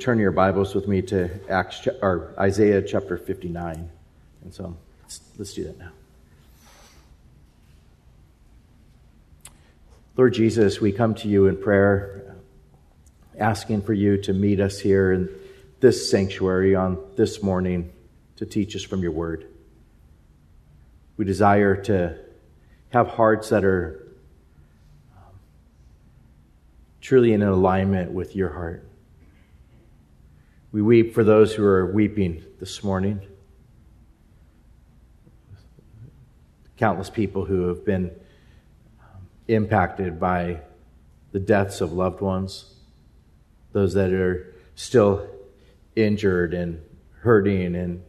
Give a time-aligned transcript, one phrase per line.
[0.00, 3.90] turn your Bibles with me to Acts or Isaiah chapter 59.
[4.42, 5.90] And so let's, let's do that now.
[10.16, 12.34] Lord Jesus, we come to you in prayer,
[13.38, 15.28] asking for you to meet us here in
[15.80, 17.92] this sanctuary on this morning
[18.36, 19.46] to teach us from your word.
[21.18, 22.16] We desire to
[22.88, 24.14] have hearts that are
[25.14, 25.34] um,
[27.02, 28.89] truly in alignment with your heart.
[30.72, 33.20] We weep for those who are weeping this morning.
[36.76, 38.12] Countless people who have been
[39.00, 40.60] um, impacted by
[41.32, 42.72] the deaths of loved ones,
[43.72, 45.28] those that are still
[45.96, 46.80] injured and
[47.18, 48.00] hurting, and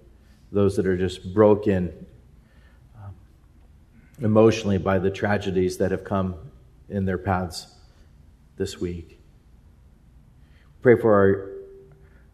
[0.52, 2.06] those that are just broken
[2.96, 3.16] um,
[4.20, 6.36] emotionally by the tragedies that have come
[6.90, 7.74] in their paths
[8.58, 9.20] this week.
[10.84, 11.51] Pray for our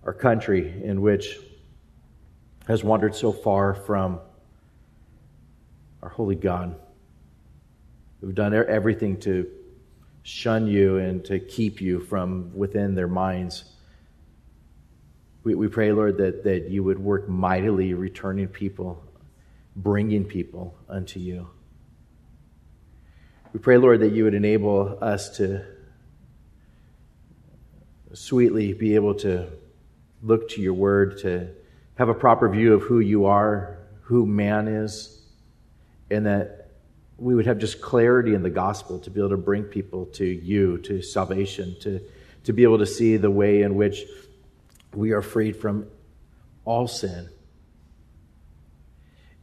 [0.08, 1.38] our country in which
[2.66, 4.22] has wandered so far from
[6.02, 6.76] our holy God.
[8.22, 9.48] We've done everything to
[10.24, 13.66] shun you and to keep you from within their minds.
[15.44, 19.04] We, we pray, Lord, that, that you would work mightily returning people,
[19.76, 21.50] bringing people unto you.
[23.52, 25.66] We pray, Lord, that you would enable us to
[28.14, 29.50] sweetly be able to
[30.28, 31.50] look to your word, to
[31.96, 35.22] have a proper view of who you are, who man is,
[36.12, 36.72] and that
[37.18, 40.26] we would have just clarity in the gospel to be able to bring people to
[40.26, 42.02] you, to salvation, to,
[42.44, 44.04] to be able to see the way in which
[44.94, 45.88] we are freed from
[46.66, 47.30] all sin.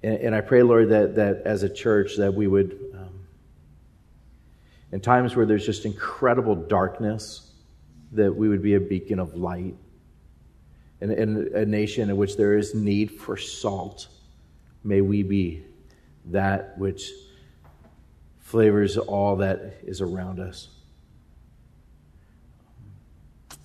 [0.03, 3.27] And, and I pray, Lord, that, that as a church, that we would, um,
[4.93, 7.53] in times where there's just incredible darkness,
[8.13, 9.75] that we would be a beacon of light
[11.05, 14.09] in, in a nation in which there is need for salt,
[14.83, 15.63] may we be
[16.27, 17.11] that which
[18.41, 20.69] flavors all that is around us.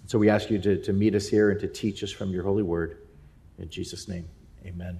[0.08, 2.44] So we ask you to, to meet us here and to teach us from your
[2.44, 2.98] holy word.
[3.58, 4.28] In Jesus' name,
[4.66, 5.00] amen.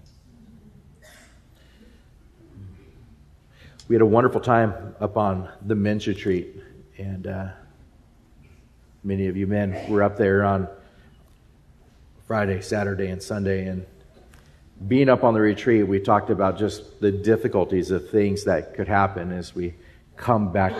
[3.88, 6.56] We had a wonderful time up on the men's retreat,
[6.98, 7.48] and uh,
[9.04, 10.68] many of you men were up there on
[12.30, 13.66] Friday, Saturday, and Sunday.
[13.66, 13.88] And
[14.88, 18.88] being up on the retreat, we talked about just the difficulties of things that could
[18.88, 19.74] happen as we
[20.16, 20.72] come back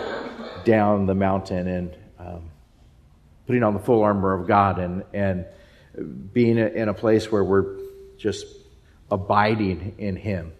[0.64, 2.50] down the mountain and um,
[3.48, 5.44] putting on the full armor of God and, and
[6.32, 7.80] being in a place where we're
[8.16, 8.46] just
[9.10, 10.52] abiding in Him.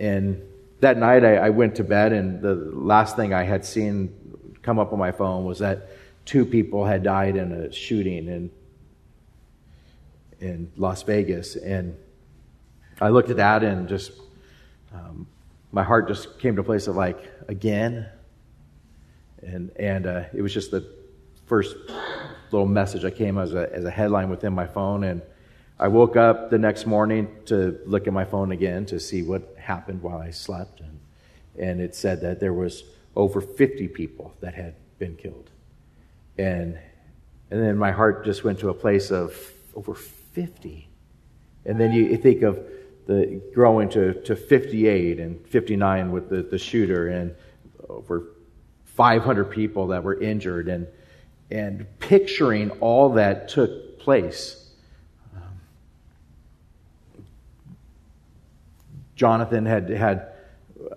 [0.00, 0.40] And
[0.80, 4.78] that night I, I, went to bed, and the last thing I had seen come
[4.78, 5.90] up on my phone was that
[6.24, 8.50] two people had died in a shooting, and
[10.40, 11.56] in Las Vegas.
[11.56, 11.96] And
[13.00, 14.12] I looked at that and just,
[14.92, 15.26] um,
[15.72, 18.08] my heart just came to a place of like, again.
[19.42, 20.88] And, and uh, it was just the
[21.46, 21.76] first
[22.50, 25.04] little message that came as a, as a headline within my phone.
[25.04, 25.22] And
[25.78, 29.54] I woke up the next morning to look at my phone again to see what
[29.58, 30.80] happened while I slept.
[30.80, 31.00] And,
[31.58, 35.50] and it said that there was over 50 people that had been killed.
[36.38, 36.78] And,
[37.50, 39.34] and then my heart just went to a place of
[39.74, 39.94] over
[40.36, 40.86] 50.
[41.64, 42.60] And then you, think of
[43.06, 47.34] the growing to, to 58 and 59 with the, the shooter and
[47.88, 48.34] over
[48.84, 50.86] 500 people that were injured and,
[51.50, 54.72] and picturing all that took place.
[55.34, 55.42] Um,
[59.14, 60.32] Jonathan had had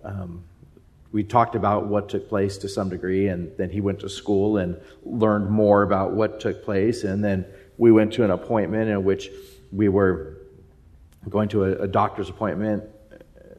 [0.04, 0.44] um,
[1.14, 4.58] we talked about what took place to some degree, and then he went to school
[4.58, 7.46] and learned more about what took place, and then
[7.80, 9.32] we went to an appointment in which
[9.72, 10.38] we were
[11.28, 12.84] going to a, a doctor's appointment.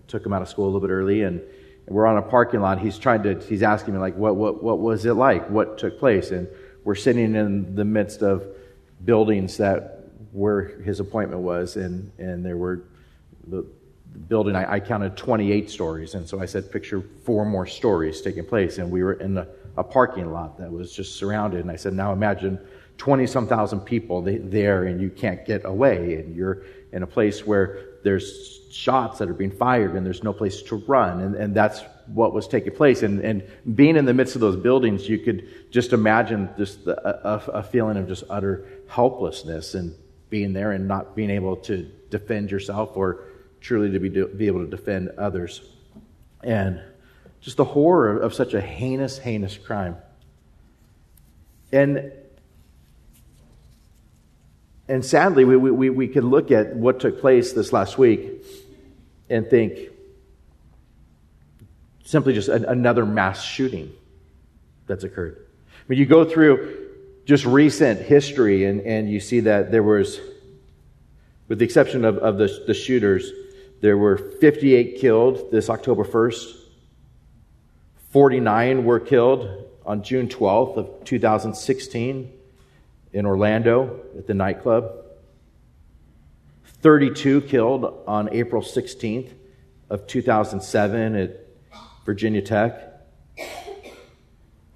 [0.06, 1.40] Took him out of school a little bit early, and,
[1.88, 2.78] we're on a parking lot.
[2.78, 3.40] He's trying to.
[3.40, 4.36] He's asking me like, "What?
[4.36, 4.62] What?
[4.62, 5.50] What was it like?
[5.50, 6.46] What took place?" And
[6.84, 8.46] we're sitting in the midst of
[9.04, 12.84] buildings that where his appointment was, and and there were
[13.48, 13.66] the,
[14.12, 14.54] the building.
[14.54, 18.78] I, I, counted 28 stories, and so I said, "Picture four more stories taking place."
[18.78, 21.58] And we were in a, a parking lot that was just surrounded.
[21.58, 22.60] And I said, "Now imagine
[23.00, 27.46] 20 some thousand people there and you can't get away and you're in a place
[27.46, 31.54] where there's shots that are being fired and there's no place to run and, and
[31.54, 33.02] that's what was taking place.
[33.02, 33.42] And, and
[33.74, 36.94] being in the midst of those buildings you could just imagine just the,
[37.26, 39.94] a, a feeling of just utter helplessness and
[40.28, 43.24] being there and not being able to defend yourself or
[43.62, 45.62] truly to be, be able to defend others.
[46.44, 46.82] And
[47.40, 49.96] just the horror of such a heinous heinous crime.
[51.72, 52.12] And
[54.90, 58.44] and sadly, we, we, we could look at what took place this last week
[59.28, 59.78] and think
[62.04, 63.92] simply just another mass shooting
[64.88, 65.46] that's occurred.
[65.68, 66.88] I mean, you go through
[67.24, 70.18] just recent history and, and you see that there was,
[71.46, 73.30] with the exception of, of the, the shooters,
[73.80, 76.52] there were 58 killed this October 1st.
[78.10, 82.39] 49 were killed on June 12th of 2016
[83.12, 85.04] in Orlando at the nightclub.
[86.64, 89.32] 32 killed on April 16th
[89.90, 91.46] of 2007 at
[92.04, 92.86] Virginia Tech.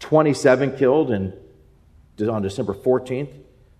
[0.00, 1.32] 27 killed in,
[2.28, 3.32] on December 14th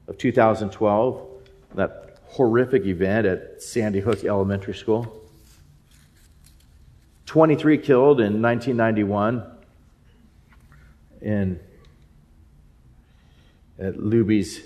[0.09, 1.29] of 2012,
[1.75, 5.21] that horrific event at Sandy Hook Elementary School.
[7.27, 9.45] 23 killed in 1991
[11.21, 11.61] in
[13.79, 14.61] at Luby's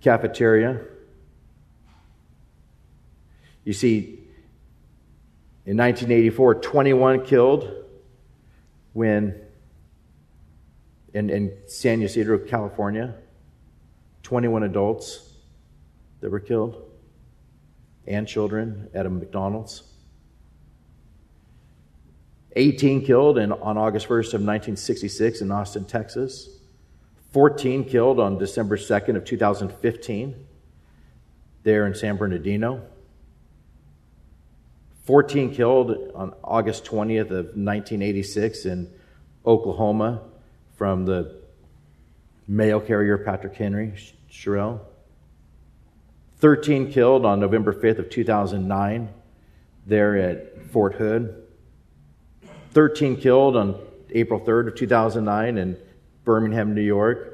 [0.00, 0.80] cafeteria.
[3.64, 4.20] You see,
[5.64, 7.84] in 1984, 21 killed
[8.92, 9.34] when
[11.12, 13.14] in, in San Ysidro, California,
[14.22, 15.32] 21 adults
[16.20, 16.82] that were killed
[18.06, 19.82] and children at a McDonald's.
[22.54, 26.55] 18 killed in, on August 1st of 1966 in Austin, Texas.
[27.36, 30.46] 14 killed on December 2nd of 2015
[31.64, 32.80] there in San Bernardino.
[35.04, 38.90] 14 killed on August 20th of 1986 in
[39.44, 40.22] Oklahoma
[40.76, 41.42] from the
[42.48, 43.92] mail carrier Patrick Henry
[44.30, 44.80] Sherrill.
[46.38, 49.10] 13 killed on November 5th of 2009
[49.84, 51.46] there at Fort Hood.
[52.70, 53.78] 13 killed on
[54.12, 55.76] April 3rd of 2009 in
[56.26, 57.32] Binghamton, New York.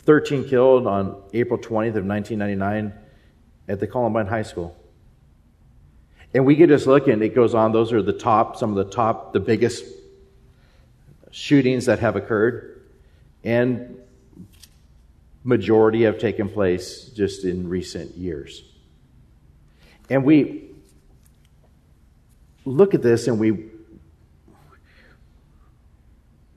[0.00, 2.92] 13 killed on April 20th of 1999
[3.68, 4.76] at the Columbine High School.
[6.34, 7.72] And we could just look and it goes on.
[7.72, 9.84] Those are the top, some of the top, the biggest
[11.30, 12.82] shootings that have occurred.
[13.44, 13.98] And
[15.44, 18.62] majority have taken place just in recent years.
[20.10, 20.70] And we
[22.64, 23.68] look at this and we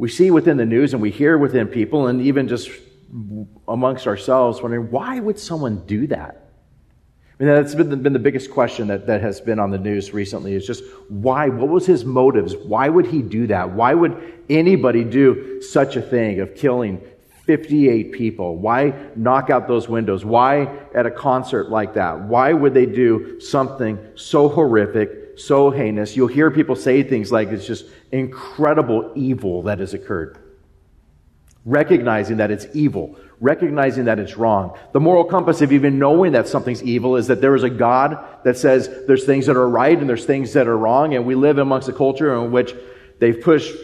[0.01, 2.71] we see within the news and we hear within people and even just
[3.68, 6.48] amongst ourselves wondering why would someone do that
[7.39, 9.77] I mean, that's been the, been the biggest question that, that has been on the
[9.77, 11.50] news recently is just why?
[11.50, 12.56] What was his motives?
[12.56, 13.71] Why would he do that?
[13.71, 17.01] Why would anybody do such a thing of killing
[17.47, 18.57] 58 people?
[18.57, 20.24] Why knock out those windows?
[20.24, 22.21] Why at a concert like that?
[22.21, 26.16] Why would they do something so horrific, so heinous.
[26.16, 30.38] You'll hear people say things like it's just incredible evil that has occurred.
[31.66, 34.78] Recognizing that it's evil, recognizing that it's wrong.
[34.94, 38.18] The moral compass of even knowing that something's evil is that there is a God
[38.44, 41.36] that says there's things that are right and there's things that are wrong, and we
[41.36, 42.74] live amongst a culture in which
[43.20, 43.76] they've pushed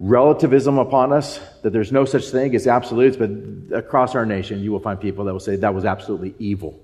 [0.00, 3.30] relativism upon us, that there's no such thing as absolutes, but
[3.76, 6.78] across our nation, you will find people that will say that was absolutely evil,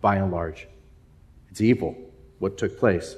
[0.00, 0.68] by and large.
[1.50, 1.96] It's evil
[2.38, 3.16] what took place.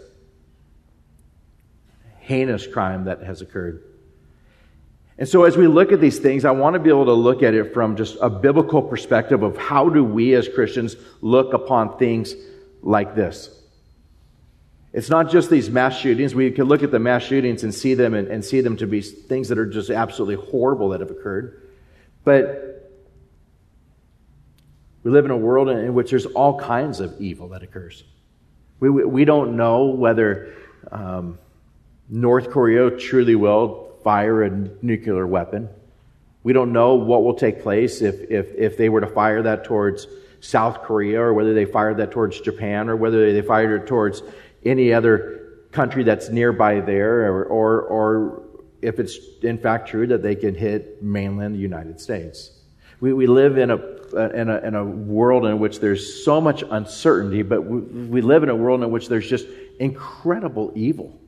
[2.21, 3.83] Heinous crime that has occurred.
[5.19, 7.43] And so, as we look at these things, I want to be able to look
[7.43, 11.99] at it from just a biblical perspective of how do we as Christians look upon
[11.99, 12.35] things
[12.81, 13.51] like this.
[14.93, 16.35] It's not just these mass shootings.
[16.35, 18.87] We can look at the mass shootings and see them and, and see them to
[18.87, 21.69] be things that are just absolutely horrible that have occurred.
[22.25, 22.91] But
[25.03, 28.05] we live in a world in which there's all kinds of evil that occurs.
[28.81, 30.55] We, we don't know whether
[30.91, 31.39] um,
[32.09, 34.51] North Korea truly will fire a
[34.83, 35.69] nuclear weapon.
[36.43, 39.65] We don't know what will take place if, if, if they were to fire that
[39.65, 40.07] towards
[40.41, 44.23] South Korea or whether they fired that towards Japan or whether they fired it towards
[44.65, 48.43] any other country that's nearby there or, or, or
[48.81, 52.53] if it's in fact true that they can hit mainland United States.
[53.01, 53.77] We, we live in a,
[54.13, 58.43] in, a, in a world in which there's so much uncertainty, but we, we live
[58.43, 59.47] in a world in which there's just
[59.79, 61.19] incredible evil.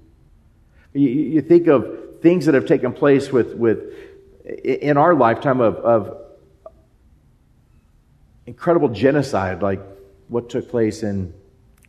[0.93, 3.95] You, you think of things that have taken place with, with
[4.65, 6.17] in our lifetime of, of
[8.47, 9.81] incredible genocide, like
[10.29, 11.33] what took place in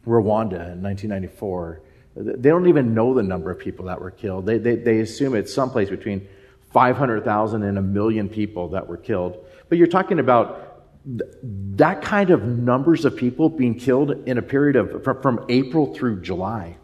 [0.06, 1.82] Rwanda in 1994.
[2.16, 4.46] They don't even know the number of people that were killed.
[4.46, 6.28] They, they, they assume it's someplace between
[6.72, 9.46] 500,000 and a million people that were killed.
[9.70, 10.73] But you're talking about
[11.06, 15.94] that kind of numbers of people being killed in a period of from, from April
[15.94, 16.78] through July.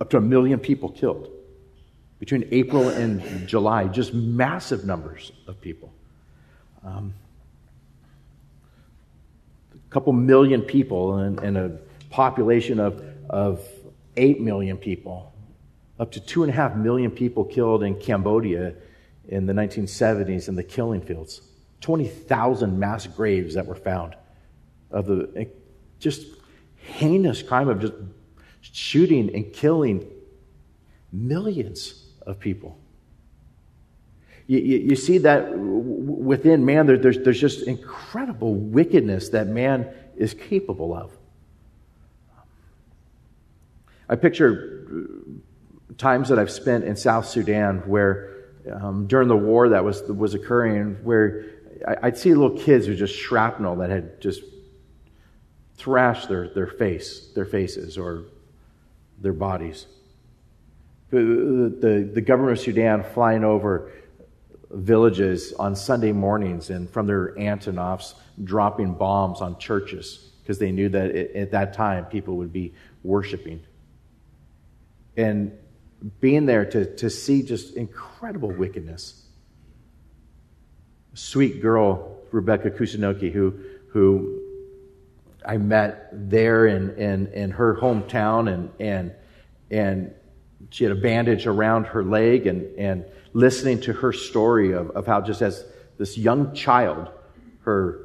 [0.00, 1.28] Up to a million people killed.
[2.20, 5.92] between April and July, just massive numbers of people.
[6.84, 7.14] Um,
[9.74, 11.78] a couple million people and, and a
[12.10, 13.64] population of, of
[14.16, 15.32] 8 million people,
[15.98, 18.74] up to 2.5 million people killed in Cambodia
[19.28, 21.42] in the 1970s in the killing fields.
[21.80, 24.16] 20,000 mass graves that were found
[24.90, 25.44] of the eh,
[26.00, 26.26] just
[26.76, 27.94] heinous crime of just
[28.60, 30.06] shooting and killing
[31.12, 32.78] millions of people.
[34.46, 39.88] You, you, you see that within man, there, there's, there's just incredible wickedness that man
[40.16, 41.12] is capable of.
[44.08, 48.37] I picture uh, times that I've spent in South Sudan where
[48.70, 51.44] um, during the war that was, was occurring, where
[51.86, 54.42] I, would see little kids who just shrapnel that had just
[55.76, 58.24] thrashed their, their face, their faces or
[59.20, 59.86] their bodies.
[61.10, 63.92] The, the, the government of Sudan flying over
[64.70, 70.88] villages on Sunday mornings and from their Antonovs dropping bombs on churches because they knew
[70.88, 73.62] that it, at that time people would be worshiping.
[75.16, 75.56] And
[76.20, 79.24] being there to, to see just incredible wickedness.
[81.14, 83.54] Sweet girl, Rebecca Kusunoki, who,
[83.88, 84.40] who
[85.44, 89.12] I met there in, in, in her hometown, and, and,
[89.70, 90.14] and
[90.70, 95.06] she had a bandage around her leg, and, and listening to her story of, of
[95.06, 95.64] how, just as
[95.96, 97.08] this young child,
[97.62, 98.00] her,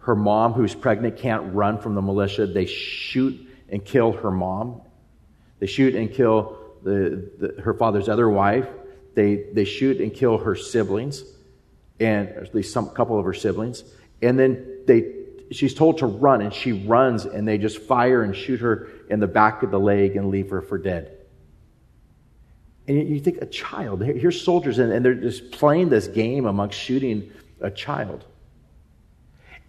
[0.00, 4.82] her mom, who's pregnant, can't run from the militia, they shoot and kill her mom.
[5.60, 8.68] They shoot and kill the, the, her father's other wife.
[9.14, 11.22] They, they shoot and kill her siblings,
[12.00, 13.84] and at least some couple of her siblings.
[14.22, 15.12] And then they,
[15.50, 19.20] she's told to run, and she runs, and they just fire and shoot her in
[19.20, 21.18] the back of the leg and leave her for dead.
[22.88, 26.78] And you think a child, here's soldiers, and, and they're just playing this game amongst
[26.78, 28.24] shooting a child.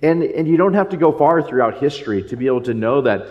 [0.01, 3.01] And, and you don't have to go far throughout history to be able to know
[3.01, 3.27] that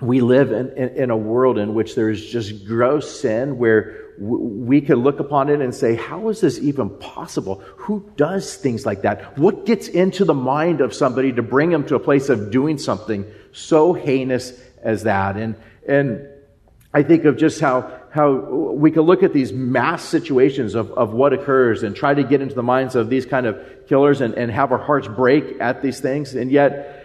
[0.00, 3.96] we live in, in, in, a world in which there is just gross sin where
[4.18, 7.62] w- we can look upon it and say, how is this even possible?
[7.76, 9.38] Who does things like that?
[9.38, 12.78] What gets into the mind of somebody to bring them to a place of doing
[12.78, 15.36] something so heinous as that?
[15.36, 16.26] And, and
[16.94, 21.12] I think of just how, how we can look at these mass situations of, of
[21.12, 24.34] what occurs and try to get into the minds of these kind of killers and,
[24.34, 26.34] and have our hearts break at these things.
[26.34, 26.99] And yet,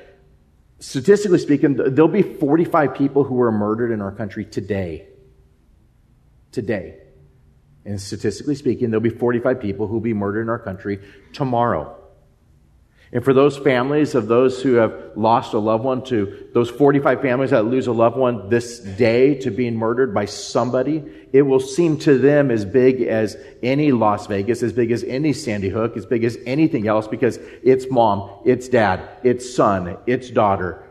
[0.79, 5.07] statistically speaking, there'll be 45 people who were murdered in our country today.
[6.51, 6.99] Today.
[7.85, 10.99] And statistically speaking, there'll be 45 people who will be murdered in our country
[11.33, 12.04] tomorrow.
[13.15, 17.21] And for those families of those who have lost a loved one to those 45
[17.21, 21.61] families that lose a loved one this day to being murdered by somebody, it will
[21.61, 25.95] seem to them as big as any Las Vegas, as big as any Sandy Hook,
[25.95, 30.85] as big as anything else because it's mom, it's dad, it's son, it's daughter,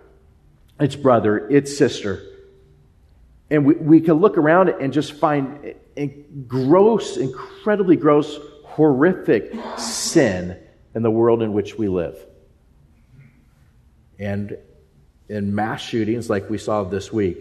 [0.81, 2.23] it's brother, it's sister.
[3.51, 5.75] And we, we can look around and just find
[6.47, 10.59] gross, incredibly gross, horrific sin
[10.95, 12.17] in the world in which we live.
[14.19, 14.57] And
[15.29, 17.39] in mass shootings like we saw this week,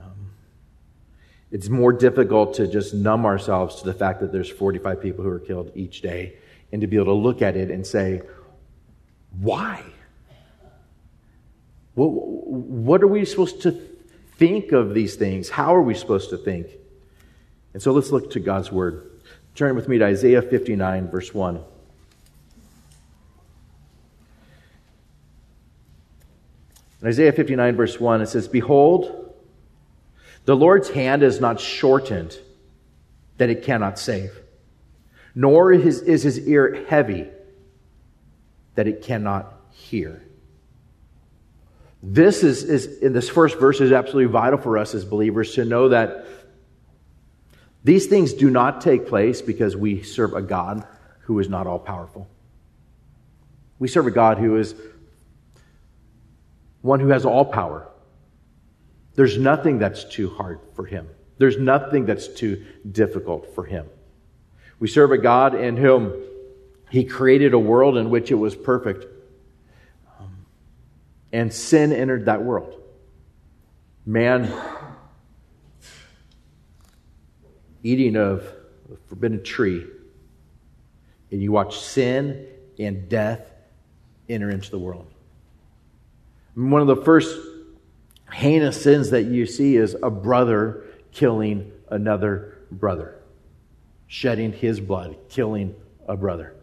[0.00, 0.30] um,
[1.50, 5.30] it's more difficult to just numb ourselves to the fact that there's 45 people who
[5.30, 6.36] are killed each day
[6.70, 8.22] and to be able to look at it and say,
[9.40, 9.82] why?
[11.94, 13.72] What, what are we supposed to
[14.36, 15.48] think of these things?
[15.48, 16.68] How are we supposed to think?
[17.72, 19.10] And so let's look to God's Word.
[19.56, 21.64] Turn with me to Isaiah 59, verse 1.
[27.00, 29.34] In Isaiah 59, verse 1, it says, Behold,
[30.44, 32.38] the Lord's hand is not shortened
[33.38, 34.38] that it cannot save,
[35.34, 37.26] nor is his ear heavy
[38.74, 40.22] that it cannot hear.
[42.02, 45.64] This is, is in this first verse is absolutely vital for us as believers to
[45.64, 46.26] know that
[47.86, 50.84] these things do not take place because we serve a God
[51.20, 52.26] who is not all powerful.
[53.78, 54.74] We serve a God who is
[56.82, 57.86] one who has all power.
[59.14, 61.08] There's nothing that's too hard for him.
[61.38, 63.86] There's nothing that's too difficult for him.
[64.80, 66.12] We serve a God in whom
[66.90, 69.06] he created a world in which it was perfect.
[70.18, 70.44] Um,
[71.32, 72.82] and sin entered that world.
[74.04, 74.52] Man
[77.86, 78.42] eating of
[78.88, 79.86] the forbidden tree,
[81.30, 82.46] and you watch sin
[82.80, 83.52] and death
[84.28, 85.06] enter into the world.
[86.54, 87.38] one of the first
[88.32, 93.22] heinous sins that you see is a brother killing another brother,
[94.08, 95.72] shedding his blood, killing
[96.08, 96.56] a brother.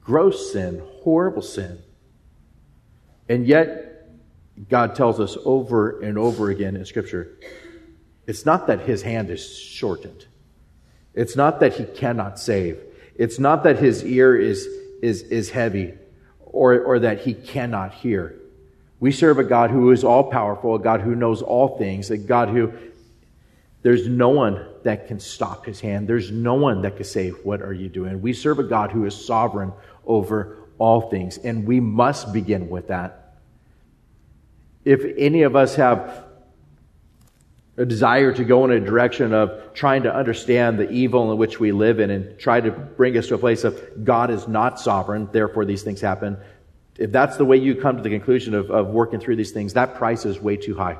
[0.00, 1.78] Gross sin, horrible sin.
[3.28, 4.08] And yet,
[4.68, 7.38] God tells us over and over again in Scripture
[8.26, 10.26] it's not that his hand is shortened,
[11.14, 12.78] it's not that he cannot save,
[13.14, 14.66] it's not that his ear is,
[15.02, 15.94] is, is heavy
[16.40, 18.38] or, or that he cannot hear.
[19.00, 22.18] We serve a God who is all powerful, a God who knows all things, a
[22.18, 22.72] God who
[23.82, 26.08] there's no one that can stop his hand.
[26.08, 28.22] There's no one that can say, What are you doing?
[28.22, 29.72] We serve a God who is sovereign
[30.06, 33.34] over all things, and we must begin with that.
[34.84, 36.24] If any of us have
[37.76, 41.58] a desire to go in a direction of trying to understand the evil in which
[41.58, 44.78] we live in and try to bring us to a place of God is not
[44.78, 46.36] sovereign, therefore these things happen.
[46.98, 49.72] If that's the way you come to the conclusion of, of working through these things,
[49.72, 50.98] that price is way too high.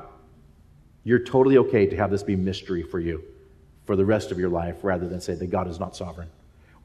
[1.03, 3.23] You're totally okay to have this be mystery for you
[3.85, 6.29] for the rest of your life rather than say that God is not sovereign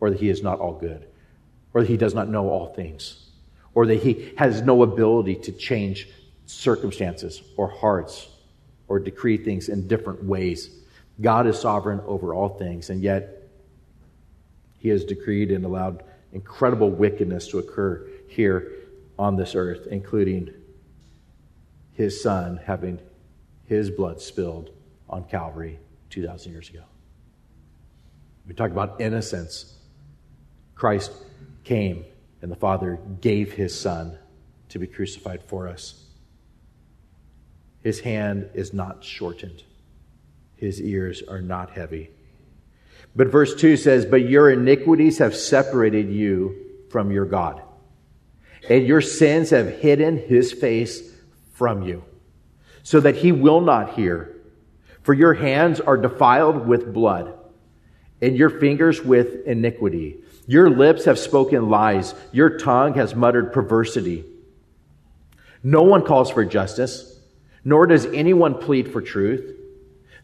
[0.01, 1.07] or that He is not all good
[1.73, 3.31] or that He does not know all things
[3.73, 6.09] or that He has no ability to change
[6.45, 8.29] circumstances or hearts
[8.89, 10.71] or decree things in different ways.
[11.21, 13.49] God is sovereign over all things, and yet
[14.79, 16.03] He has decreed and allowed
[16.33, 18.73] incredible wickedness to occur here
[19.19, 20.51] on this earth, including
[21.93, 23.01] His Son having
[23.67, 24.71] His blood spilled
[25.09, 25.79] on Calvary
[26.11, 26.83] 2,000 years ago.
[28.47, 29.77] We talk about innocence.
[30.75, 31.13] Christ
[31.65, 32.05] came,
[32.41, 34.17] and the Father gave His Son
[34.71, 36.08] to be crucified for us.
[37.83, 39.63] His hand is not shortened,
[40.57, 42.11] his ears are not heavy.
[43.15, 46.57] But verse 2 says, But your iniquities have separated you
[46.91, 47.63] from your God,
[48.69, 51.03] and your sins have hidden his face
[51.53, 52.05] from you,
[52.83, 54.35] so that he will not hear.
[55.03, 57.35] For your hands are defiled with blood,
[58.21, 60.19] and your fingers with iniquity.
[60.47, 64.25] Your lips have spoken lies, your tongue has muttered perversity.
[65.63, 67.18] No one calls for justice
[67.69, 69.55] nor does anyone plead for truth.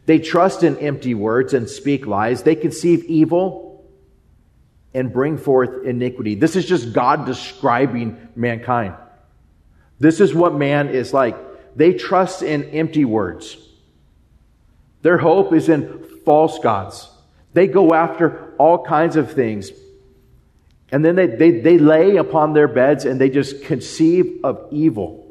[0.07, 2.43] They trust in empty words and speak lies.
[2.43, 3.85] They conceive evil
[4.95, 6.37] and bring forth iniquity.
[6.37, 8.95] This is just God describing mankind.
[10.01, 11.37] This is what man is like.
[11.77, 13.59] They trust in empty words.
[15.03, 17.11] Their hope is in false gods.
[17.53, 19.71] They go after all kinds of things.
[20.91, 25.24] And then they, they, they lay upon their beds and they just conceive of evil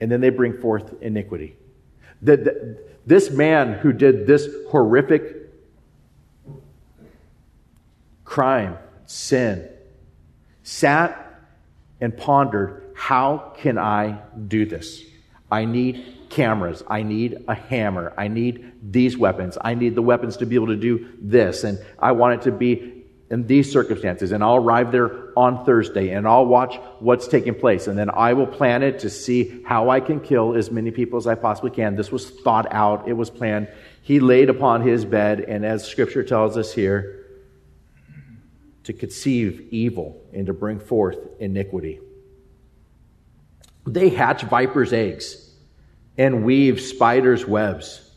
[0.00, 1.56] and then they bring forth iniquity.
[2.22, 5.36] The, the, this man who did this horrific
[8.24, 9.68] crime, sin,
[10.62, 11.40] sat
[12.00, 15.02] and pondered, how can I do this?
[15.50, 16.82] I need cameras.
[16.86, 18.12] I need a hammer.
[18.18, 19.56] I need these weapons.
[19.60, 21.64] I need the weapons to be able to do this.
[21.64, 26.10] And I want it to be in these circumstances, and I'll arrive there on Thursday,
[26.10, 29.88] and I'll watch what's taking place, and then I will plan it to see how
[29.88, 31.94] I can kill as many people as I possibly can.
[31.94, 33.68] This was thought out, it was planned.
[34.02, 37.24] He laid upon his bed, and as Scripture tells us here,
[38.82, 42.00] to conceive evil and to bring forth iniquity.
[43.86, 45.52] They hatch vipers' eggs
[46.16, 48.10] and weave spiders' webs.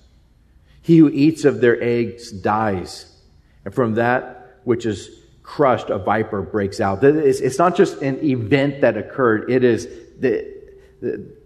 [0.82, 3.16] He who eats of their eggs dies,
[3.64, 5.21] and from that which is
[5.52, 7.04] crushed, a viper breaks out.
[7.04, 9.86] It's not just an event that occurred, it is
[10.18, 10.50] the,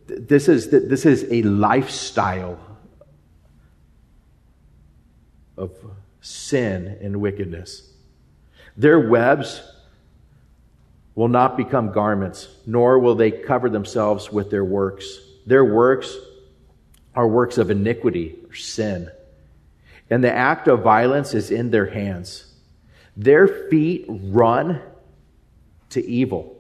[0.06, 2.60] this is this is a lifestyle
[5.58, 5.72] of
[6.22, 7.94] sin and wickedness.
[8.78, 9.64] Their webs
[11.16, 15.18] will not become garments, nor will they cover themselves with their works.
[15.48, 16.16] Their works
[17.16, 19.10] are works of iniquity or sin.
[20.12, 22.52] And the act of violence is in their hands.
[23.18, 24.82] Their feet run
[25.92, 26.58] to evil.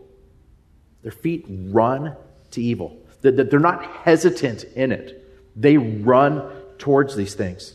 [1.01, 2.15] Their feet run
[2.51, 2.97] to evil.
[3.21, 5.21] They're not hesitant in it.
[5.55, 7.73] They run towards these things.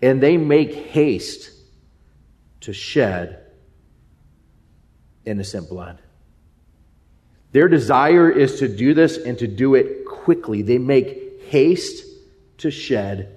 [0.00, 1.50] And they make haste
[2.62, 3.44] to shed
[5.24, 6.00] innocent blood.
[7.52, 10.62] Their desire is to do this and to do it quickly.
[10.62, 12.04] They make haste
[12.58, 13.36] to shed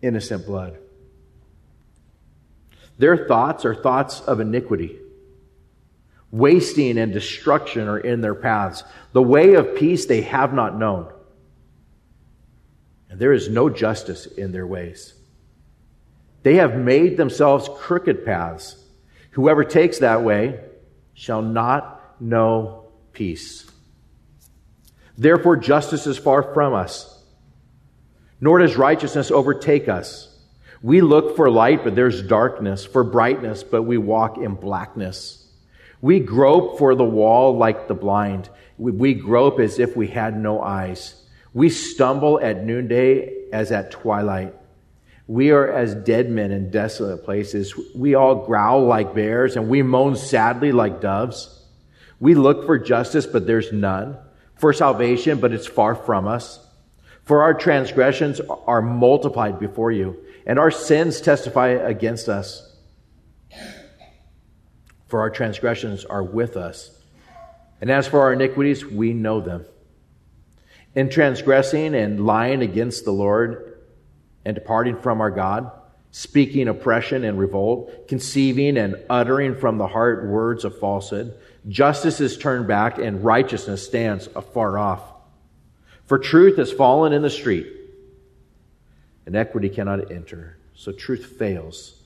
[0.00, 0.78] innocent blood.
[3.02, 4.96] Their thoughts are thoughts of iniquity.
[6.30, 8.84] Wasting and destruction are in their paths.
[9.12, 11.12] The way of peace they have not known.
[13.10, 15.14] And there is no justice in their ways.
[16.44, 18.76] They have made themselves crooked paths.
[19.32, 20.60] Whoever takes that way
[21.12, 23.68] shall not know peace.
[25.18, 27.20] Therefore, justice is far from us.
[28.40, 30.31] nor does righteousness overtake us.
[30.82, 35.46] We look for light, but there's darkness, for brightness, but we walk in blackness.
[36.00, 38.50] We grope for the wall like the blind.
[38.76, 41.14] We grope as if we had no eyes.
[41.54, 44.54] We stumble at noonday as at twilight.
[45.28, 47.74] We are as dead men in desolate places.
[47.94, 51.60] We all growl like bears and we moan sadly like doves.
[52.18, 54.16] We look for justice, but there's none.
[54.56, 56.58] For salvation, but it's far from us.
[57.24, 62.68] For our transgressions are multiplied before you, and our sins testify against us.
[65.08, 66.90] For our transgressions are with us,
[67.80, 69.66] and as for our iniquities, we know them.
[70.94, 73.80] In transgressing and lying against the Lord,
[74.44, 75.70] and departing from our God,
[76.10, 81.34] speaking oppression and revolt, conceiving and uttering from the heart words of falsehood,
[81.68, 85.02] justice is turned back, and righteousness stands afar off.
[86.06, 87.66] For truth has fallen in the street,
[89.26, 90.58] and equity cannot enter.
[90.74, 92.02] So truth fails,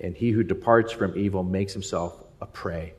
[0.00, 2.94] and he who departs from evil makes himself a prey.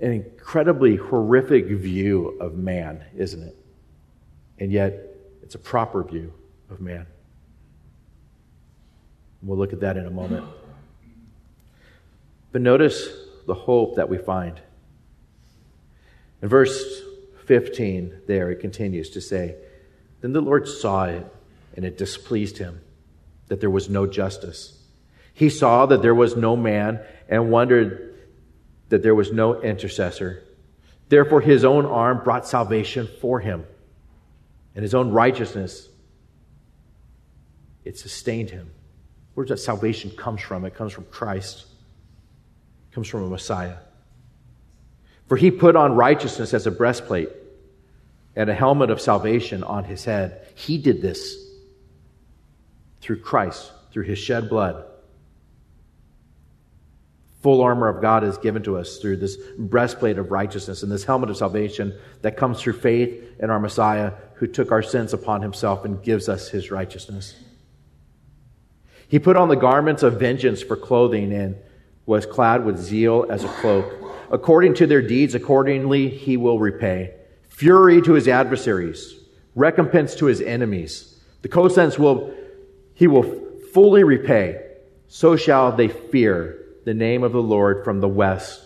[0.00, 3.56] An incredibly horrific view of man, isn't it?
[4.58, 4.94] And yet,
[5.42, 6.32] it's a proper view
[6.70, 7.06] of man.
[9.42, 10.46] We'll look at that in a moment.
[12.52, 13.08] But notice
[13.46, 14.60] the hope that we find.
[16.42, 17.02] In verse
[17.50, 19.56] 15, there it continues to say,
[20.20, 21.26] Then the Lord saw it,
[21.74, 22.80] and it displeased him
[23.48, 24.80] that there was no justice.
[25.34, 28.14] He saw that there was no man, and wondered
[28.90, 30.44] that there was no intercessor.
[31.08, 33.64] Therefore, his own arm brought salvation for him,
[34.76, 35.88] and his own righteousness,
[37.84, 38.70] it sustained him.
[39.34, 40.64] Where does that salvation comes from?
[40.64, 41.64] It comes from Christ.
[42.92, 43.78] It comes from a Messiah.
[45.26, 47.30] For he put on righteousness as a breastplate
[48.36, 50.46] and a helmet of salvation on his head.
[50.54, 51.36] He did this
[53.00, 54.84] through Christ, through his shed blood.
[57.42, 61.04] Full armor of God is given to us through this breastplate of righteousness and this
[61.04, 65.40] helmet of salvation that comes through faith in our Messiah who took our sins upon
[65.40, 67.34] himself and gives us his righteousness.
[69.08, 71.56] He put on the garments of vengeance for clothing and
[72.04, 73.90] was clad with zeal as a cloak.
[74.30, 77.14] According to their deeds, accordingly he will repay.
[77.60, 79.16] Fury to his adversaries,
[79.54, 81.20] recompense to his enemies.
[81.42, 82.32] The cosense will,
[82.94, 83.22] he will
[83.74, 84.66] fully repay.
[85.08, 88.62] So shall they fear the name of the Lord from the west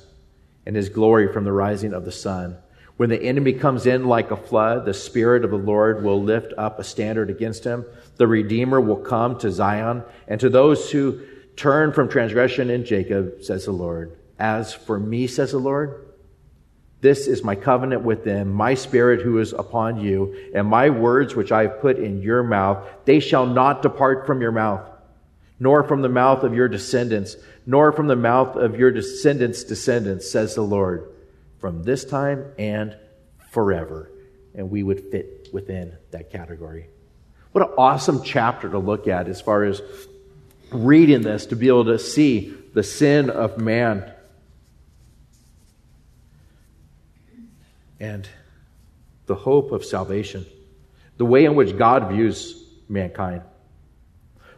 [0.65, 2.57] and his glory from the rising of the sun.
[2.97, 6.53] When the enemy comes in like a flood, the Spirit of the Lord will lift
[6.57, 7.85] up a standard against him.
[8.19, 11.21] The Redeemer will come to Zion, and to those who
[11.57, 14.17] turn from transgression in Jacob, says the Lord.
[14.39, 16.14] As for me, says the Lord,
[17.05, 21.35] this is my covenant with them, my spirit who is upon you, and my words
[21.35, 24.89] which I have put in your mouth, they shall not depart from your mouth,
[25.61, 27.37] nor from the mouth of your descendants,
[27.67, 31.13] nor from the mouth of your descendants' descendants, says the Lord,
[31.59, 32.97] from this time and
[33.51, 34.11] forever.
[34.55, 36.87] And we would fit within that category.
[37.53, 39.83] What an awesome chapter to look at as far as
[40.73, 44.11] reading this to be able to see the sin of man
[48.01, 48.29] and
[49.27, 50.45] the hope of salvation,
[51.17, 53.43] the way in which God views mankind.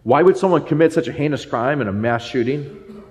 [0.02, 3.02] Why would someone commit such a heinous crime and a mass shooting?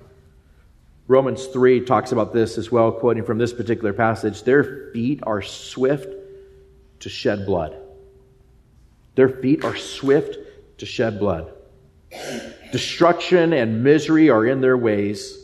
[1.07, 4.43] Romans 3 talks about this as well, quoting from this particular passage.
[4.43, 6.13] Their feet are swift
[7.01, 7.75] to shed blood.
[9.15, 10.37] Their feet are swift
[10.77, 11.53] to shed blood.
[12.71, 15.37] Destruction and misery are in their ways,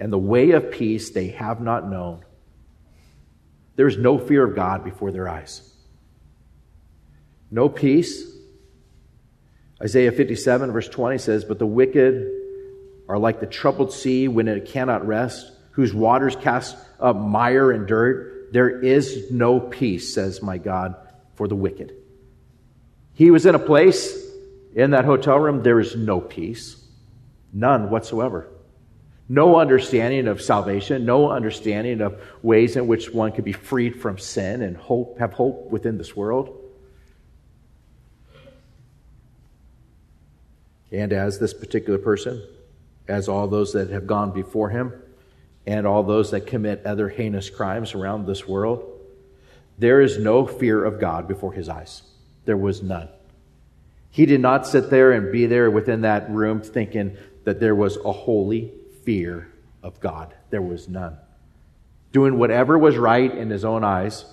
[0.00, 2.24] and the way of peace they have not known.
[3.76, 5.70] There is no fear of God before their eyes.
[7.50, 8.32] No peace.
[9.82, 12.30] Isaiah 57, verse 20 says, But the wicked
[13.08, 17.86] are like the troubled sea when it cannot rest, whose waters cast up mire and
[17.86, 18.52] dirt.
[18.52, 20.94] There is no peace, says my God,
[21.34, 21.92] for the wicked.
[23.14, 24.22] He was in a place
[24.74, 26.76] in that hotel room, there is no peace.
[27.52, 28.48] None whatsoever
[29.28, 34.18] no understanding of salvation, no understanding of ways in which one could be freed from
[34.18, 36.60] sin and hope, have hope within this world.
[40.92, 42.42] And as this particular person,
[43.08, 44.92] as all those that have gone before him,
[45.66, 48.90] and all those that commit other heinous crimes around this world,
[49.78, 52.02] there is no fear of God before his eyes.
[52.44, 53.08] There was none.
[54.10, 57.96] He did not sit there and be there within that room thinking that there was
[57.96, 58.72] a holy,
[59.04, 60.34] fear of God.
[60.50, 61.16] There was none.
[62.12, 64.24] Doing whatever was right in his own eyes,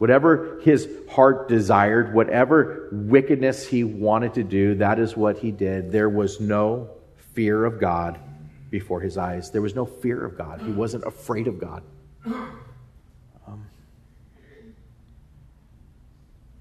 [0.00, 5.92] Whatever his heart desired, whatever wickedness he wanted to do, that is what he did.
[5.92, 6.88] There was no
[7.34, 8.18] fear of God
[8.70, 9.50] before his eyes.
[9.50, 10.62] There was no fear of God.
[10.62, 11.82] He wasn't afraid of God.
[12.24, 13.66] Um,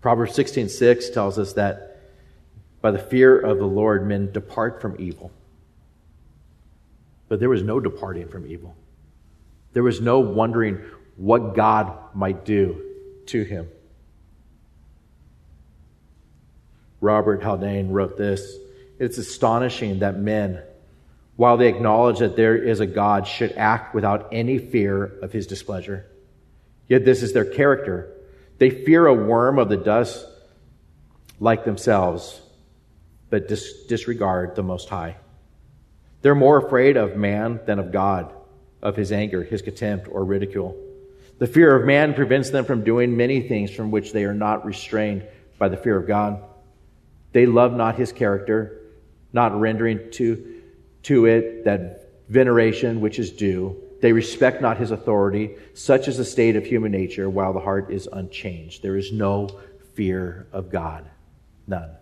[0.01, 2.01] Proverbs 16:6 tells us that
[2.81, 5.31] by the fear of the Lord men depart from evil.
[7.29, 8.75] But there was no departing from evil.
[9.73, 10.81] There was no wondering
[11.15, 12.83] what God might do
[13.27, 13.69] to him.
[17.01, 18.57] Robert Haldane wrote this
[18.99, 20.61] It's astonishing that men,
[21.35, 25.47] while they acknowledge that there is a God, should act without any fear of his
[25.47, 26.05] displeasure.
[26.87, 28.11] Yet this is their character.
[28.57, 30.25] They fear a worm of the dust
[31.39, 32.41] like themselves,
[33.29, 35.15] but dis- disregard the Most High.
[36.21, 38.33] They're more afraid of man than of God,
[38.81, 40.77] of his anger, his contempt, or ridicule.
[41.37, 44.65] The fear of man prevents them from doing many things from which they are not
[44.65, 45.23] restrained
[45.57, 46.43] by the fear of God.
[47.31, 48.81] They love not his character,
[49.31, 50.61] not rendering to,
[51.03, 53.81] to it that veneration which is due.
[54.01, 55.55] They respect not his authority.
[55.73, 58.81] Such is the state of human nature while the heart is unchanged.
[58.81, 59.49] There is no
[59.93, 61.09] fear of God.
[61.67, 61.98] None.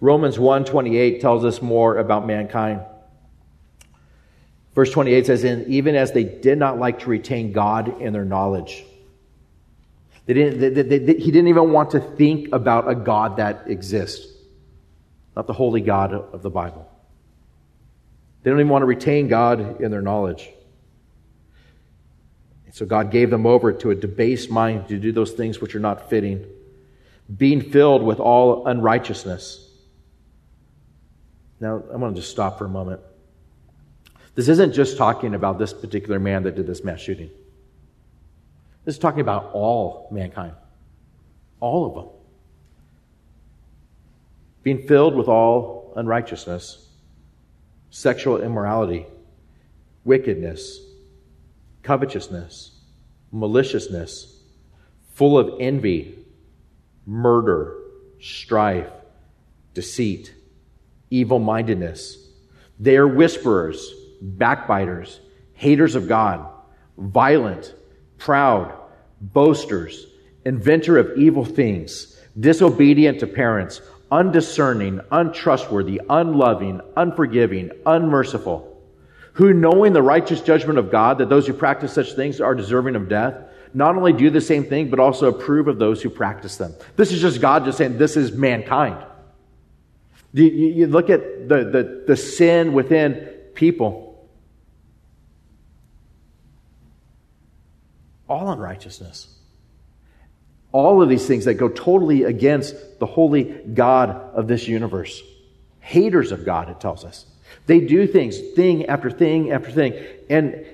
[0.00, 2.80] Romans 1:28 tells us more about mankind.
[4.74, 8.24] Verse 28 says, And even as they did not like to retain God in their
[8.24, 8.84] knowledge,
[10.26, 13.64] they didn't, they, they, they, he didn't even want to think about a God that
[13.66, 14.26] exists,
[15.34, 16.88] not the holy God of the Bible.
[18.42, 20.48] They don't even want to retain God in their knowledge.
[22.66, 25.74] And so God gave them over to a debased mind to do those things which
[25.74, 26.46] are not fitting,
[27.36, 29.69] being filled with all unrighteousness.
[31.60, 33.00] Now, I want to just stop for a moment.
[34.34, 37.30] This isn't just talking about this particular man that did this mass shooting.
[38.84, 40.54] This is talking about all mankind,
[41.60, 42.06] all of them.
[44.62, 46.88] Being filled with all unrighteousness,
[47.90, 49.06] sexual immorality,
[50.04, 50.80] wickedness,
[51.82, 52.78] covetousness,
[53.32, 54.40] maliciousness,
[55.12, 56.18] full of envy,
[57.04, 57.76] murder,
[58.20, 58.90] strife,
[59.74, 60.34] deceit,
[61.10, 62.16] evil mindedness.
[62.78, 65.20] They are whisperers backbiters,
[65.54, 66.46] haters of God,
[66.98, 67.74] violent,
[68.18, 68.74] proud,
[69.20, 70.06] boasters,
[70.44, 78.66] inventor of evil things, disobedient to parents, undiscerning, untrustworthy, unloving, unforgiving, unmerciful,
[79.34, 82.96] who, knowing the righteous judgment of God, that those who practice such things are deserving
[82.96, 83.34] of death,
[83.72, 86.74] not only do the same thing, but also approve of those who practice them.
[86.96, 88.98] This is just God just saying, this is mankind.
[90.32, 93.14] You, you look at the, the, the sin within
[93.54, 94.10] people.
[98.30, 99.26] all unrighteousness.
[100.72, 105.20] All of these things that go totally against the holy God of this universe.
[105.80, 107.26] Haters of God, it tells us.
[107.66, 109.94] They do things, thing after thing after thing.
[110.30, 110.64] And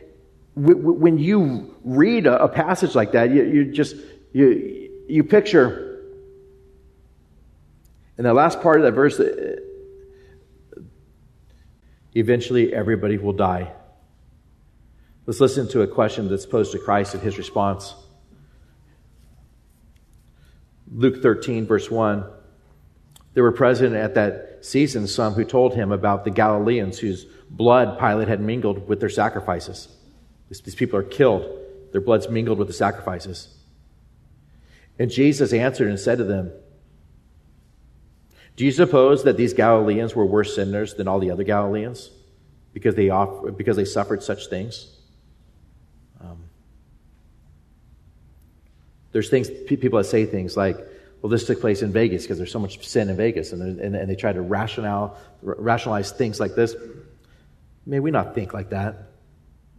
[0.54, 3.96] when you read a, a, passage like that, you, you just,
[4.32, 5.86] you, you picture
[8.18, 9.57] in the last part of that verse, uh,
[12.14, 13.72] eventually everybody will die.
[15.26, 17.94] Let's listen to a question that's posed to Christ and his response.
[20.90, 22.24] Luke 13, verse 1.
[23.35, 27.98] There were present at that season some who told him about the Galileans whose blood
[27.98, 29.88] Pilate had mingled with their sacrifices.
[30.48, 31.44] These people are killed,
[31.92, 33.48] their blood's mingled with the sacrifices.
[34.98, 36.52] And Jesus answered and said to them,
[38.56, 42.10] Do you suppose that these Galileans were worse sinners than all the other Galileans
[42.72, 44.96] because they, offer, because they suffered such things?
[46.20, 46.38] Um,
[49.12, 50.78] there's things, people that say things like,
[51.20, 53.94] well, this took place in Vegas because there's so much sin in Vegas, and, and,
[53.94, 56.74] and they try to rational, rationalize things like this.
[57.84, 58.94] May we not think like that.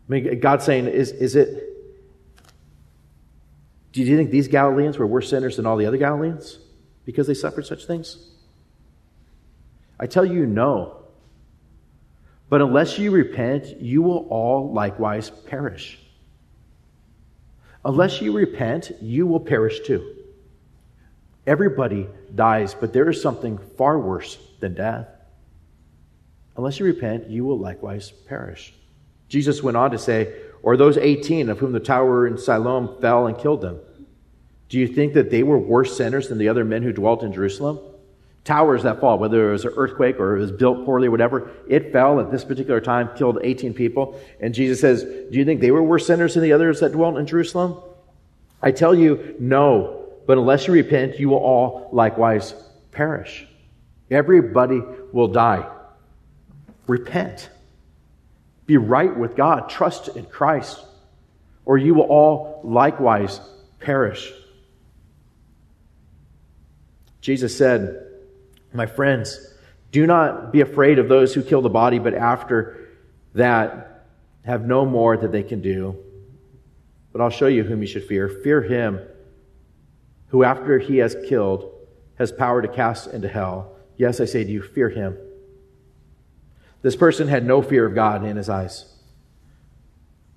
[0.08, 1.64] I mean, God's saying, is, is it,
[3.92, 6.60] do you think these Galileans were worse sinners than all the other Galileans
[7.06, 8.37] because they suffered such things?
[10.00, 10.98] I tell you, no.
[12.50, 16.00] But unless you repent, you will all likewise perish.
[17.84, 20.16] Unless you repent, you will perish too.
[21.46, 25.08] Everybody dies, but there is something far worse than death.
[26.58, 28.74] Unless you repent, you will likewise perish.
[29.30, 30.34] Jesus went on to say,
[30.64, 33.80] Or those 18 of whom the tower in Siloam fell and killed them.
[34.70, 37.32] Do you think that they were worse sinners than the other men who dwelt in
[37.32, 37.80] Jerusalem?
[38.48, 41.52] Towers that fall, whether it was an earthquake or it was built poorly or whatever,
[41.68, 44.20] it fell at this particular time, killed 18 people.
[44.40, 47.18] And Jesus says, Do you think they were worse sinners than the others that dwelt
[47.18, 47.78] in Jerusalem?
[48.62, 52.56] I tell you, no, but unless you repent, you will all likewise
[52.92, 53.46] perish.
[54.10, 54.82] Everybody
[55.12, 55.70] will die.
[56.88, 57.50] Repent.
[58.66, 59.70] Be right with God.
[59.70, 60.84] Trust in Christ,
[61.66, 63.42] or you will all likewise
[63.80, 64.32] perish.
[67.20, 68.07] Jesus said,
[68.74, 69.56] My friends,
[69.92, 72.90] do not be afraid of those who kill the body, but after
[73.34, 74.06] that
[74.44, 75.98] have no more that they can do.
[77.12, 78.28] But I'll show you whom you should fear.
[78.28, 79.00] Fear him
[80.28, 81.74] who, after he has killed,
[82.16, 83.76] has power to cast into hell.
[83.96, 85.18] Yes, I say to you, fear him.
[86.82, 88.94] This person had no fear of God in his eyes.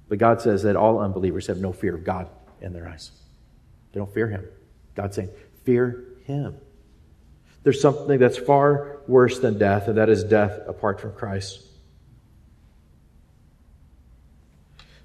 [0.09, 2.29] But God says that all unbelievers have no fear of God
[2.61, 3.13] in their eyes.
[3.93, 4.47] They don't fear him.
[4.95, 5.31] God's saying,
[5.65, 6.57] fear him.
[7.63, 11.67] There's something that's far worse than death, and that is death apart from Christ.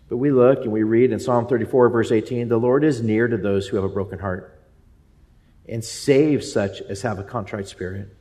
[0.07, 3.27] But we look and we read in Psalm 34, verse 18 the Lord is near
[3.27, 4.61] to those who have a broken heart
[5.67, 8.15] and saves such as have a contrite spirit.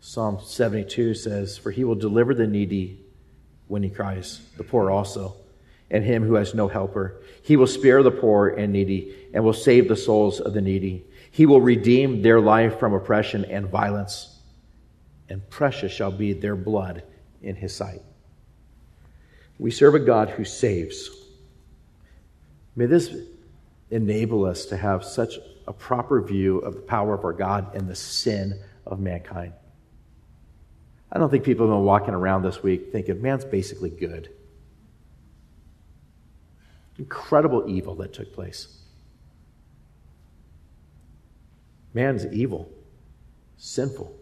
[0.00, 3.04] Psalm 72 says, For he will deliver the needy
[3.66, 5.36] when he cries, the poor also,
[5.90, 7.22] and him who has no helper.
[7.42, 11.04] He will spare the poor and needy, and will save the souls of the needy.
[11.30, 14.38] He will redeem their life from oppression and violence,
[15.28, 17.02] and precious shall be their blood
[17.42, 18.02] in his sight.
[19.58, 21.10] We serve a God who saves.
[22.76, 23.14] May this
[23.90, 25.34] enable us to have such
[25.66, 29.52] a proper view of the power of our God and the sin of mankind.
[31.10, 34.30] I don't think people have been walking around this week thinking, man's basically good.
[36.98, 38.78] Incredible evil that took place.
[41.94, 42.68] Man's evil,
[43.56, 44.14] sinful.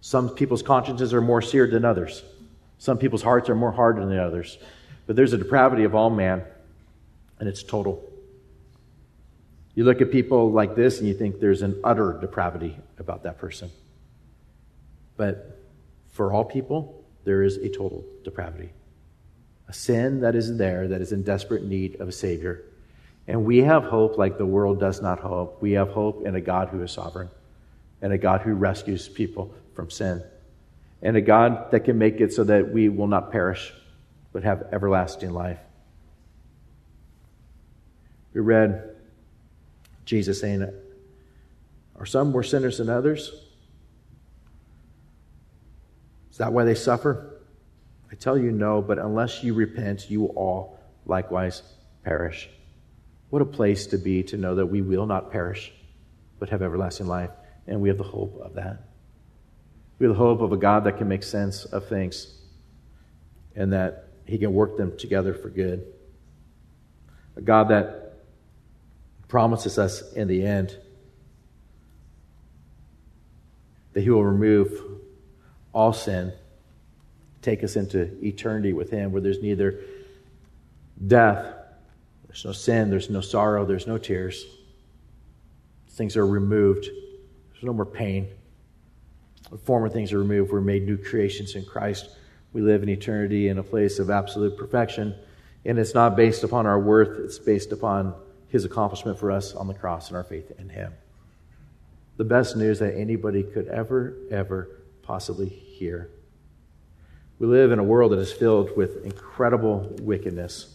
[0.00, 2.22] Some people's consciences are more seared than others.
[2.78, 4.58] Some people's hearts are more hardened than others.
[5.06, 6.44] But there's a depravity of all man,
[7.38, 8.04] and it's total.
[9.74, 13.38] You look at people like this and you think there's an utter depravity about that
[13.38, 13.70] person.
[15.16, 15.58] But
[16.10, 18.70] for all people, there is a total depravity.
[19.68, 22.64] A sin that is there that is in desperate need of a Savior.
[23.26, 25.60] And we have hope like the world does not hope.
[25.60, 27.28] We have hope in a God who is sovereign
[28.00, 30.22] and a God who rescues people from sin
[31.02, 33.72] and a God that can make it so that we will not perish
[34.32, 35.58] but have everlasting life.
[38.32, 38.96] We read
[40.04, 40.66] Jesus saying,
[41.98, 43.32] Are some more sinners than others?
[46.30, 47.37] Is that why they suffer?
[48.10, 51.62] I tell you no, but unless you repent, you all likewise
[52.04, 52.48] perish.
[53.30, 55.72] What a place to be to know that we will not perish,
[56.38, 57.30] but have everlasting life.
[57.66, 58.82] And we have the hope of that.
[59.98, 62.34] We have the hope of a God that can make sense of things
[63.54, 65.84] and that He can work them together for good.
[67.36, 68.14] A God that
[69.28, 70.76] promises us in the end
[73.92, 74.80] that He will remove
[75.74, 76.32] all sin,
[77.42, 79.80] take us into eternity with Him, where there's neither
[81.06, 81.54] death,
[82.26, 84.44] there's no sin, there's no sorrow, there's no tears.
[85.90, 86.88] Things are removed,
[87.52, 88.28] there's no more pain.
[89.50, 90.52] The former things are removed.
[90.52, 92.10] We're made new creations in Christ.
[92.52, 95.14] We live in eternity in a place of absolute perfection.
[95.64, 98.14] And it's not based upon our worth, it's based upon
[98.48, 100.92] His accomplishment for us on the cross and our faith in Him.
[102.16, 104.68] The best news that anybody could ever, ever
[105.02, 106.10] possibly hear.
[107.38, 110.74] We live in a world that is filled with incredible wickedness.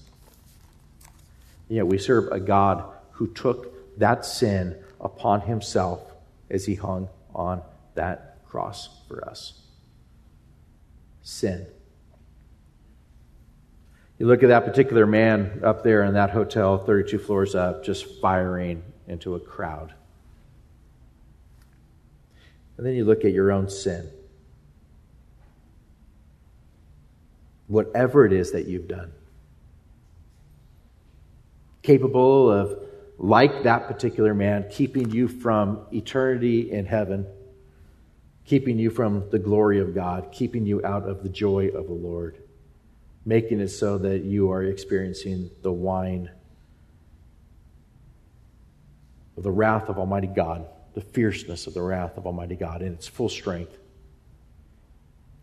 [1.68, 6.02] Yet we serve a God who took that sin upon himself
[6.50, 7.62] as he hung on
[7.96, 9.62] that cross for us.
[11.22, 11.66] Sin.
[14.18, 18.22] You look at that particular man up there in that hotel, 32 floors up, just
[18.22, 19.94] firing into a crowd.
[22.78, 24.10] And then you look at your own sin.
[27.68, 29.12] Whatever it is that you've done.
[31.82, 32.80] Capable of,
[33.18, 37.26] like that particular man, keeping you from eternity in heaven,
[38.46, 41.94] keeping you from the glory of God, keeping you out of the joy of the
[41.94, 42.38] Lord,
[43.26, 46.30] making it so that you are experiencing the wine
[49.38, 52.94] of the wrath of Almighty God, the fierceness of the wrath of Almighty God in
[52.94, 53.78] its full strength.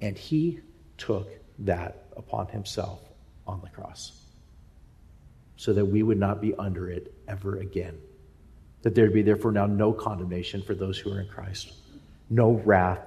[0.00, 0.60] And He
[0.96, 1.28] took
[1.60, 3.00] that upon himself
[3.46, 4.12] on the cross
[5.56, 7.98] so that we would not be under it ever again.
[8.82, 11.72] That there'd be therefore now no condemnation for those who are in Christ,
[12.30, 13.00] no wrath,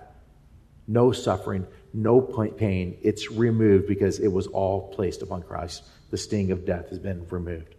[0.87, 2.97] no suffering, no pain.
[3.01, 5.83] It's removed because it was all placed upon Christ.
[6.11, 7.75] The sting of death has been removed.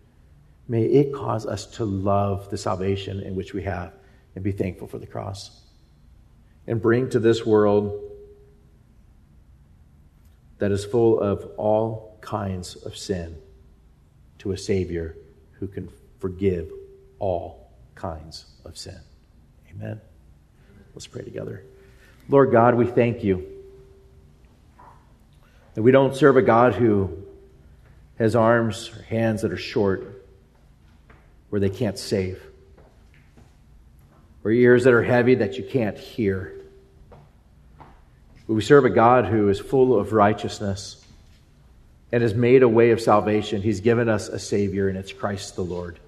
[0.67, 3.93] May it cause us to love the salvation in which we have
[4.35, 5.61] and be thankful for the cross.
[6.67, 8.14] And bring to this world
[10.59, 13.37] that is full of all kinds of sin
[14.39, 15.17] to a Savior
[15.53, 15.89] who can
[16.19, 16.71] forgive
[17.19, 18.99] all kinds of sin.
[19.71, 20.01] Amen.
[20.95, 21.65] Let's pray together.
[22.29, 23.47] Lord God, we thank you
[25.75, 27.25] that we don't serve a God who
[28.19, 30.25] has arms or hands that are short
[31.51, 32.43] where they can't save,
[34.43, 36.55] or ears that are heavy that you can't hear.
[38.47, 41.05] But we serve a God who is full of righteousness
[42.13, 43.63] and has made a way of salvation.
[43.63, 45.99] He's given us a Savior, and it's Christ the Lord.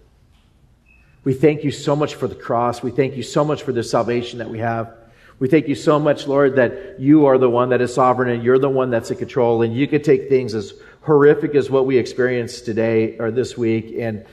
[1.24, 2.82] We thank you so much for the cross.
[2.82, 4.94] We thank you so much for the salvation that we have.
[5.38, 8.42] We thank you so much, Lord, that you are the one that is sovereign and
[8.42, 11.86] you're the one that's in control, and you can take things as horrific as what
[11.86, 14.24] we experienced today or this week and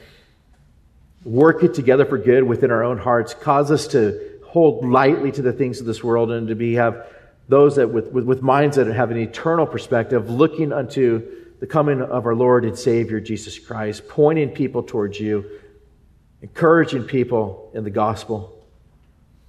[1.23, 3.33] work it together for good within our own hearts.
[3.33, 7.07] Cause us to hold lightly to the things of this world and to be have
[7.47, 11.29] those that with, with, with minds that have an eternal perspective, looking unto
[11.59, 15.49] the coming of our Lord and Savior Jesus Christ, pointing people towards you,
[16.41, 18.53] encouraging people in the gospel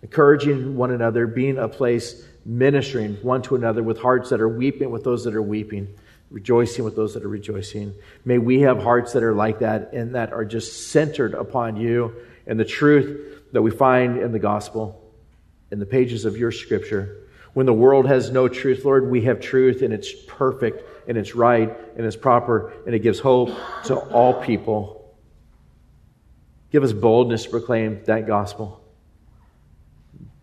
[0.04, 4.90] encouraging one another, being a place ministering one to another with hearts that are weeping
[4.90, 5.88] with those that are weeping,
[6.30, 7.94] rejoicing with those that are rejoicing.
[8.22, 12.14] May we have hearts that are like that and that are just centered upon you
[12.46, 15.02] and the truth that we find in the gospel,
[15.70, 17.16] in the pages of your scripture.
[17.54, 21.34] When the world has no truth, Lord, we have truth and it's perfect and it's
[21.34, 23.50] right and it's proper and it gives hope
[23.84, 25.14] to all people.
[26.72, 28.84] Give us boldness to proclaim that gospel.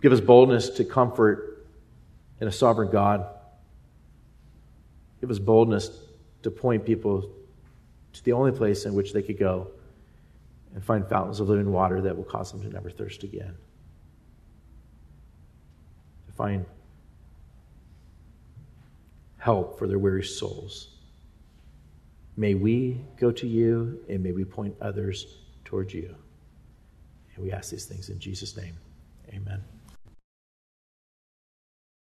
[0.02, 1.68] Give us boldness to comfort
[2.40, 3.28] in a sovereign God.
[5.20, 5.92] Give us boldness
[6.44, 7.30] to point people
[8.14, 9.68] to the only place in which they could go
[10.74, 13.56] and find fountains of living water that will cause them to never thirst again.
[16.28, 16.66] To find
[19.42, 20.90] help for their weary souls.
[22.38, 25.26] May we go to you and may we point others
[25.66, 26.16] towards you.
[27.36, 28.76] And we ask these things in Jesus' name.
[29.34, 29.64] Amen.